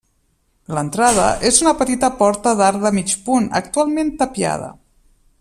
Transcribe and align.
L'entrada 0.77 1.25
és 1.49 1.59
una 1.65 1.73
petita 1.81 2.09
porta 2.23 2.55
d'arc 2.63 2.87
de 2.87 2.93
mig 2.99 3.15
punt, 3.29 3.47
actualment 3.61 4.11
tapiada. 4.25 4.73